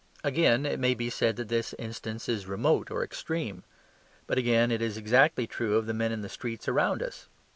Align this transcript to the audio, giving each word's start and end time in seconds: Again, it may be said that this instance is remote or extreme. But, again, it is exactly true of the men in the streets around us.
Again, 0.23 0.65
it 0.65 0.79
may 0.79 0.95
be 0.95 1.11
said 1.11 1.35
that 1.35 1.47
this 1.49 1.75
instance 1.77 2.27
is 2.27 2.47
remote 2.47 2.89
or 2.89 3.03
extreme. 3.03 3.63
But, 4.25 4.39
again, 4.39 4.71
it 4.71 4.81
is 4.81 4.97
exactly 4.97 5.45
true 5.45 5.75
of 5.77 5.85
the 5.85 5.93
men 5.93 6.11
in 6.11 6.21
the 6.21 6.27
streets 6.27 6.67
around 6.67 7.03
us. 7.03 7.29